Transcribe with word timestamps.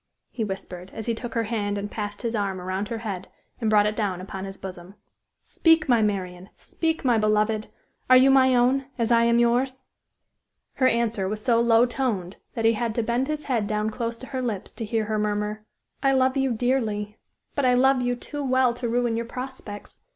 he 0.31 0.43
whispered, 0.43 0.89
as 0.95 1.05
he 1.05 1.13
took 1.13 1.35
her 1.35 1.43
hand 1.43 1.77
and 1.77 1.91
passed 1.91 2.23
his 2.23 2.33
arm 2.33 2.59
around 2.59 2.87
her 2.87 2.97
head 3.05 3.27
and 3.59 3.69
brought 3.69 3.85
it 3.85 3.95
down 3.95 4.19
upon 4.19 4.45
his 4.45 4.57
bosom. 4.57 4.95
"Speak, 5.43 5.87
my 5.87 6.01
Marian! 6.01 6.49
Speak, 6.57 7.05
my 7.05 7.19
beloved! 7.19 7.67
Are 8.09 8.17
you 8.17 8.31
my 8.31 8.55
own, 8.55 8.85
as 8.97 9.11
I 9.11 9.25
am 9.25 9.37
yours?" 9.37 9.83
Her 10.73 10.87
answer 10.87 11.29
was 11.29 11.45
so 11.45 11.61
low 11.61 11.85
toned 11.85 12.37
that 12.55 12.65
he 12.65 12.73
had 12.73 12.95
to 12.95 13.03
bend 13.03 13.27
his 13.27 13.43
head 13.43 13.67
down 13.67 13.91
close 13.91 14.17
to 14.17 14.27
her 14.33 14.41
lips 14.41 14.73
to 14.73 14.85
hear 14.85 15.05
her 15.05 15.19
murmur: 15.19 15.67
"I 16.01 16.13
love 16.13 16.35
you 16.35 16.51
dearly. 16.51 17.19
But 17.53 17.65
I 17.65 17.75
love 17.75 18.01
you 18.01 18.15
too 18.15 18.43
well 18.43 18.73
to 18.73 18.89
ruin 18.89 19.15
your 19.15 19.27
prospects. 19.27 19.99